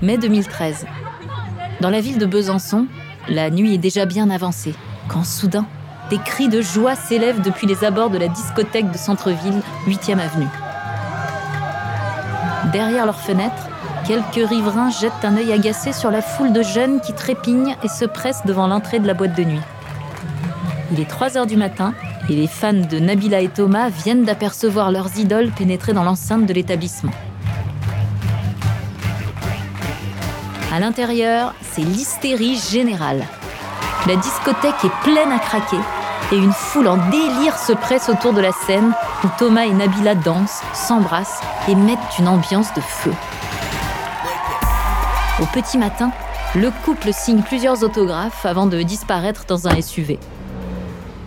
[0.00, 0.86] Mai 2013.
[1.80, 2.86] Dans la ville de Besançon,
[3.28, 4.74] la nuit est déjà bien avancée,
[5.08, 5.66] quand soudain,
[6.08, 10.46] des cris de joie s'élèvent depuis les abords de la discothèque de centre-ville, 8e avenue.
[12.72, 13.68] Derrière leurs fenêtres,
[14.06, 18.04] quelques riverains jettent un œil agacé sur la foule de jeunes qui trépignent et se
[18.04, 19.60] pressent devant l'entrée de la boîte de nuit.
[20.92, 21.92] Il est 3 heures du matin
[22.28, 26.52] et les fans de Nabila et Thomas viennent d'apercevoir leurs idoles pénétrer dans l'enceinte de
[26.52, 27.12] l'établissement.
[30.78, 33.24] À l'intérieur, c'est l'hystérie générale.
[34.06, 35.80] La discothèque est pleine à craquer
[36.30, 40.14] et une foule en délire se presse autour de la scène où Thomas et Nabila
[40.14, 43.10] dansent, s'embrassent et mettent une ambiance de feu.
[45.42, 46.12] Au petit matin,
[46.54, 50.20] le couple signe plusieurs autographes avant de disparaître dans un SUV.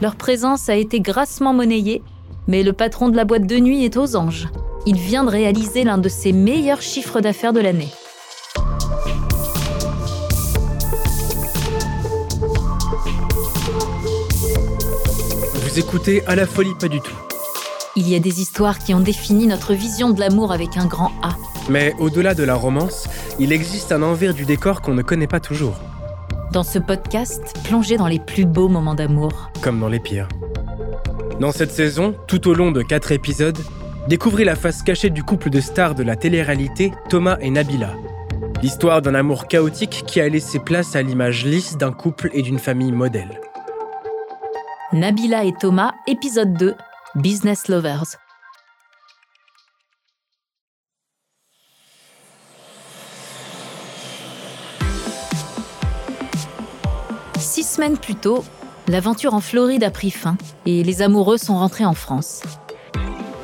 [0.00, 2.04] Leur présence a été grassement monnayée,
[2.46, 4.46] mais le patron de la boîte de nuit est aux anges.
[4.86, 7.90] Il vient de réaliser l'un de ses meilleurs chiffres d'affaires de l'année.
[15.80, 17.16] Écoutez à la folie pas du tout.
[17.96, 21.10] Il y a des histoires qui ont défini notre vision de l'amour avec un grand
[21.22, 21.30] A.
[21.70, 23.08] Mais au-delà de la romance,
[23.38, 25.76] il existe un envers du décor qu'on ne connaît pas toujours,
[26.52, 29.50] Dans ce podcast, plongez dans les plus beaux moments d'amour.
[29.62, 30.28] comme dans les pires.
[31.40, 33.58] Dans cette saison, tout au long de quatre épisodes,
[34.06, 37.94] découvrez la face cachée du couple de stars de la télé-réalité, Thomas et Nabila.
[38.62, 42.58] L'histoire d'un amour chaotique qui a laissé place à l'image lisse d'un couple et d'une
[42.58, 43.40] famille modèle.
[44.92, 46.74] Nabila et Thomas, épisode 2,
[47.14, 48.16] Business Lovers.
[57.38, 58.42] Six semaines plus tôt,
[58.88, 60.36] l'aventure en Floride a pris fin
[60.66, 62.42] et les amoureux sont rentrés en France.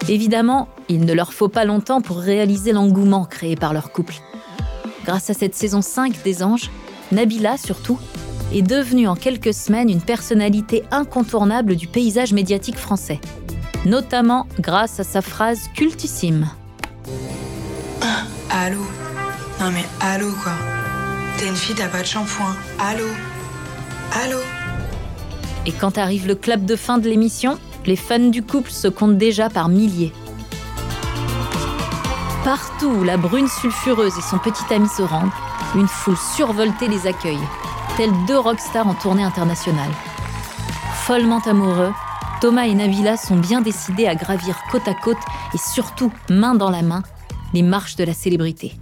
[0.09, 4.17] Évidemment, il ne leur faut pas longtemps pour réaliser l'engouement créé par leur couple.
[5.05, 6.73] Grâce à cette saison 5 des Anges,
[7.13, 8.01] Nabila surtout
[8.53, 13.21] est devenue en quelques semaines une personnalité incontournable du paysage médiatique français,
[13.85, 16.49] notamment grâce à sa phrase cultissime.
[18.51, 18.81] Allô
[19.61, 20.53] Non mais allô quoi
[21.39, 22.57] T'es une fille, t'as pas de shampoing.
[22.79, 23.05] Allô
[24.25, 24.39] Allô
[25.67, 29.19] Et quand arrive le clap de fin de l'émission, les fans du couple se comptent
[29.19, 30.13] déjà par milliers.
[32.45, 35.31] Partout où la brune sulfureuse et son petit ami se rendent,
[35.75, 37.41] une foule survoltée les accueille,
[37.97, 39.91] tels deux rockstars en tournée internationale.
[41.05, 41.93] Follement amoureux,
[42.41, 45.17] Thomas et Nabila sont bien décidés à gravir côte à côte
[45.55, 47.03] et surtout main dans la main
[47.55, 48.75] les marches de la célébrité.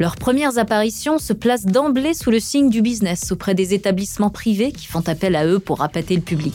[0.00, 4.72] Leurs premières apparitions se placent d'emblée sous le signe du business auprès des établissements privés
[4.72, 6.54] qui font appel à eux pour appâter le public.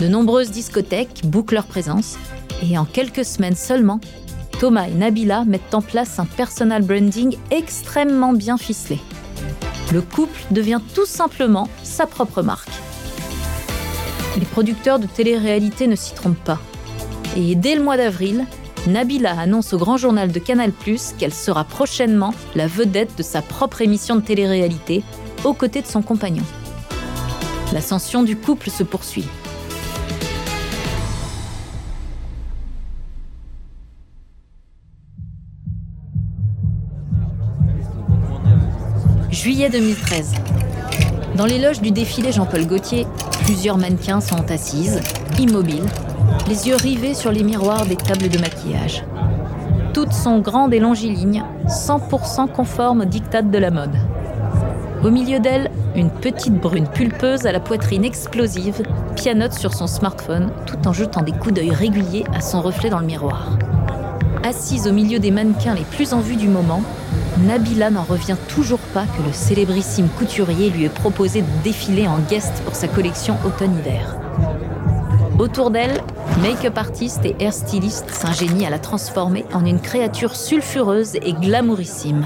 [0.00, 2.16] De nombreuses discothèques bouclent leur présence
[2.62, 4.00] et en quelques semaines seulement,
[4.58, 8.98] Thomas et Nabila mettent en place un personal branding extrêmement bien ficelé.
[9.92, 12.70] Le couple devient tout simplement sa propre marque.
[14.38, 16.58] Les producteurs de télé-réalité ne s'y trompent pas.
[17.36, 18.46] Et dès le mois d'avril,
[18.86, 20.72] Nabila annonce au grand journal de Canal+,
[21.18, 25.02] qu'elle sera prochainement la vedette de sa propre émission de télé-réalité,
[25.44, 26.44] aux côtés de son compagnon.
[27.72, 29.26] L'ascension du couple se poursuit.
[39.44, 40.32] Juillet 2013.
[41.36, 43.06] Dans les loges du défilé Jean-Paul Gaultier,
[43.42, 45.02] plusieurs mannequins sont assises,
[45.38, 45.84] immobiles,
[46.48, 49.04] les yeux rivés sur les miroirs des tables de maquillage.
[49.92, 53.94] Toutes sont grandes et longilignes, 100% conformes aux dictates de la mode.
[55.04, 58.80] Au milieu d'elle, une petite brune pulpeuse à la poitrine explosive
[59.14, 63.00] pianote sur son smartphone tout en jetant des coups d'œil réguliers à son reflet dans
[63.00, 63.58] le miroir.
[64.42, 66.80] Assise au milieu des mannequins les plus en vue du moment,
[67.38, 72.18] Nabila n'en revient toujours pas que le célébrissime couturier lui ait proposé de défiler en
[72.30, 74.16] guest pour sa collection automne-hiver.
[75.38, 76.00] Autour d'elle,
[76.42, 82.24] make-up artiste et hairstyliste s'ingénient à la transformer en une créature sulfureuse et glamourissime.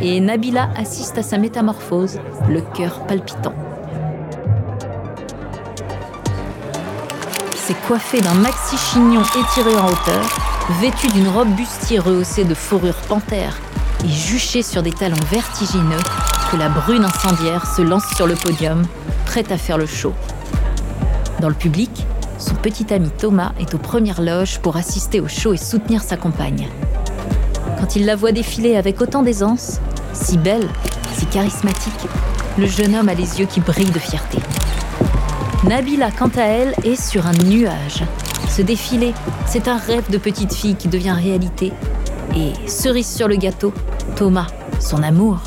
[0.00, 2.18] Et Nabila assiste à sa métamorphose,
[2.48, 3.54] le cœur palpitant.
[7.54, 10.24] C'est coiffé d'un maxi chignon étiré en hauteur,
[10.80, 13.56] vêtu d'une robe bustier rehaussée de fourrure panthère
[14.04, 16.02] et juché sur des talons vertigineux,
[16.50, 18.82] que la brune incendiaire se lance sur le podium,
[19.26, 20.12] prête à faire le show.
[21.40, 22.06] Dans le public,
[22.38, 26.16] son petit ami Thomas est aux premières loges pour assister au show et soutenir sa
[26.16, 26.68] compagne.
[27.78, 29.80] Quand il la voit défiler avec autant d'aisance,
[30.12, 30.68] si belle,
[31.16, 32.08] si charismatique,
[32.58, 34.38] le jeune homme a les yeux qui brillent de fierté.
[35.64, 38.02] Nabila, quant à elle, est sur un nuage.
[38.48, 39.14] Ce défilé,
[39.46, 41.72] c'est un rêve de petite fille qui devient réalité.
[42.34, 43.74] Et cerise sur le gâteau,
[44.16, 44.46] Thomas,
[44.80, 45.42] son amour,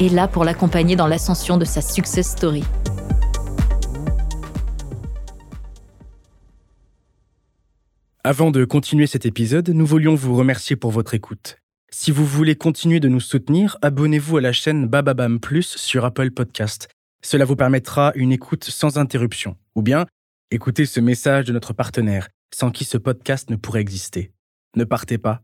[0.00, 2.64] est là pour l'accompagner dans l'ascension de sa success story.
[8.24, 11.58] Avant de continuer cet épisode, nous voulions vous remercier pour votre écoute.
[11.92, 16.32] Si vous voulez continuer de nous soutenir, abonnez-vous à la chaîne Bababam Plus sur Apple
[16.32, 16.88] Podcast.
[17.22, 19.56] Cela vous permettra une écoute sans interruption.
[19.76, 20.06] Ou bien,
[20.50, 24.32] écoutez ce message de notre partenaire, sans qui ce podcast ne pourrait exister.
[24.74, 25.43] Ne partez pas,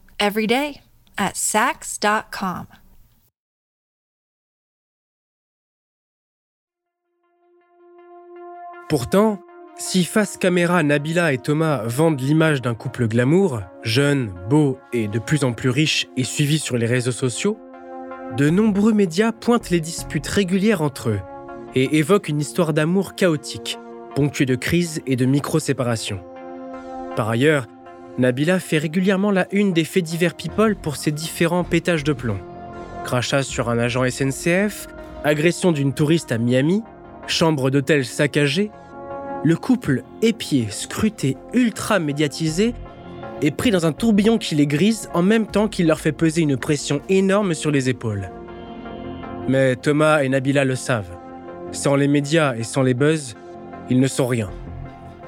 [0.21, 2.67] at Sax.com.
[8.87, 9.39] Pourtant,
[9.77, 15.17] si face caméra Nabila et Thomas vendent l'image d'un couple glamour, jeune, beau et de
[15.17, 17.57] plus en plus riche et suivi sur les réseaux sociaux,
[18.37, 21.19] de nombreux médias pointent les disputes régulières entre eux
[21.73, 23.79] et évoquent une histoire d'amour chaotique,
[24.13, 26.21] ponctuée de crises et de micro-séparations.
[27.15, 27.67] Par ailleurs,
[28.17, 32.37] Nabila fait régulièrement la une des faits divers people pour ses différents pétages de plomb.
[33.05, 34.87] Crachats sur un agent SNCF,
[35.23, 36.83] agression d'une touriste à Miami,
[37.27, 38.71] chambre d'hôtel saccagée,
[39.43, 42.75] le couple épié, scruté, ultra médiatisé
[43.41, 46.41] est pris dans un tourbillon qui les grise en même temps qu'il leur fait peser
[46.41, 48.29] une pression énorme sur les épaules.
[49.47, 51.17] Mais Thomas et Nabila le savent.
[51.71, 53.35] Sans les médias et sans les buzz,
[53.89, 54.51] ils ne sont rien.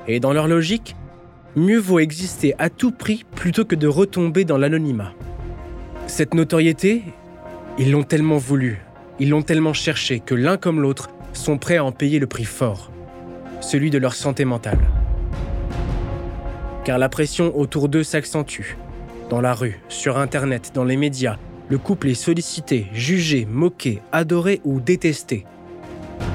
[0.07, 0.95] Et dans leur logique,
[1.55, 5.13] mieux vaut exister à tout prix plutôt que de retomber dans l'anonymat.
[6.07, 7.03] Cette notoriété,
[7.77, 8.81] ils l'ont tellement voulu,
[9.19, 12.45] ils l'ont tellement cherché que l'un comme l'autre sont prêts à en payer le prix
[12.45, 12.91] fort
[13.63, 14.79] celui de leur santé mentale.
[16.83, 18.75] Car la pression autour d'eux s'accentue.
[19.29, 21.37] Dans la rue, sur Internet, dans les médias,
[21.69, 25.45] le couple est sollicité, jugé, moqué, adoré ou détesté.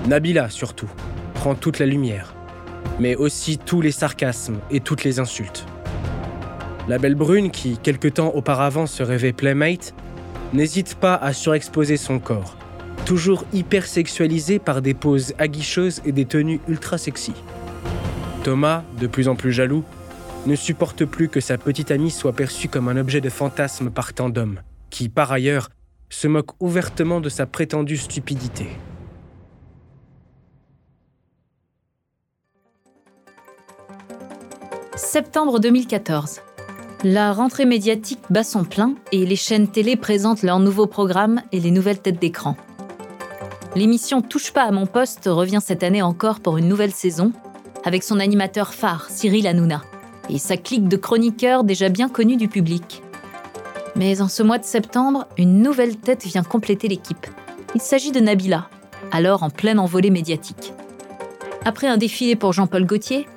[0.09, 0.89] Nabila, surtout,
[1.35, 2.35] prend toute la lumière,
[2.99, 5.67] mais aussi tous les sarcasmes et toutes les insultes.
[6.89, 9.95] La belle brune, qui quelque temps auparavant se rêvait playmate,
[10.53, 12.57] n'hésite pas à surexposer son corps,
[13.05, 17.35] toujours hyper sexualisé par des poses aguicheuses et des tenues ultra sexy.
[18.43, 19.85] Thomas, de plus en plus jaloux,
[20.47, 24.15] ne supporte plus que sa petite amie soit perçue comme un objet de fantasme par
[24.15, 25.69] tant d'hommes, qui, par ailleurs,
[26.09, 28.69] se moquent ouvertement de sa prétendue stupidité.
[34.99, 36.41] Septembre 2014.
[37.05, 41.61] La rentrée médiatique bat son plein et les chaînes télé présentent leurs nouveaux programmes et
[41.61, 42.57] les nouvelles têtes d'écran.
[43.77, 47.33] L'émission Touche pas à mon poste revient cette année encore pour une nouvelle saison,
[47.85, 49.83] avec son animateur phare, Cyril Hanouna,
[50.31, 53.01] et sa clique de chroniqueurs déjà bien connus du public.
[53.95, 57.29] Mais en ce mois de septembre, une nouvelle tête vient compléter l'équipe.
[57.77, 58.69] Il s'agit de Nabila,
[59.13, 60.73] alors en pleine envolée médiatique.
[61.65, 63.29] Après un défilé pour Jean-Paul Gaultier,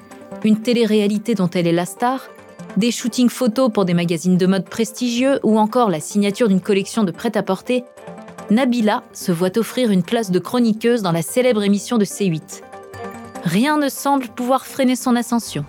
[0.44, 2.30] une télé-réalité dont elle est la star,
[2.78, 7.04] des shootings photos pour des magazines de mode prestigieux ou encore la signature d'une collection
[7.04, 7.84] de prêt-à-porter,
[8.50, 12.62] Nabila se voit offrir une place de chroniqueuse dans la célèbre émission de C8.
[13.44, 15.66] Rien ne semble pouvoir freiner son ascension.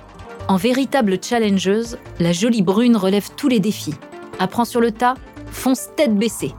[0.49, 3.95] En véritable challengeuse, la jolie brune relève tous les défis,
[4.38, 5.14] apprend sur le tas,
[5.47, 6.52] fonce tête baissée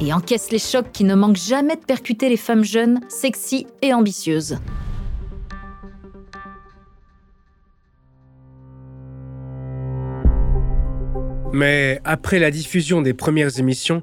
[0.00, 3.94] et encaisse les chocs qui ne manquent jamais de percuter les femmes jeunes, sexy et
[3.94, 4.58] ambitieuses.
[11.52, 14.02] Mais après la diffusion des premières émissions,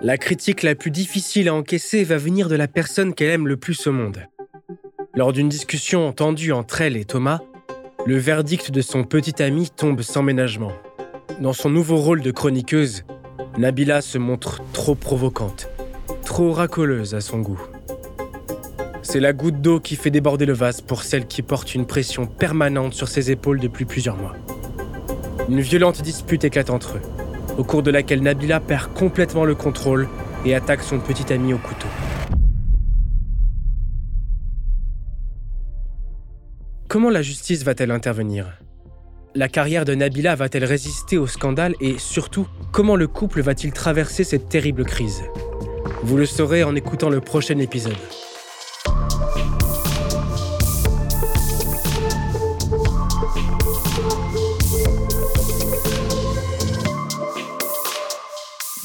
[0.00, 3.58] la critique la plus difficile à encaisser va venir de la personne qu'elle aime le
[3.58, 4.22] plus au monde.
[5.14, 7.40] Lors d'une discussion tendue entre elle et Thomas,
[8.06, 10.72] le verdict de son petit ami tombe sans ménagement.
[11.40, 13.04] Dans son nouveau rôle de chroniqueuse,
[13.58, 15.68] Nabila se montre trop provocante,
[16.24, 17.60] trop racoleuse à son goût.
[19.02, 22.26] C'est la goutte d'eau qui fait déborder le vase pour celle qui porte une pression
[22.26, 24.34] permanente sur ses épaules depuis plusieurs mois.
[25.48, 27.02] Une violente dispute éclate entre eux,
[27.56, 30.08] au cours de laquelle Nabila perd complètement le contrôle
[30.44, 31.86] et attaque son petit ami au couteau.
[36.88, 38.58] Comment la justice va-t-elle intervenir?
[39.36, 44.24] La carrière de Nabila va-t-elle résister au scandale et surtout, comment le couple va-t-il traverser
[44.24, 45.22] cette terrible crise?
[46.02, 47.94] Vous le saurez en écoutant le prochain épisode.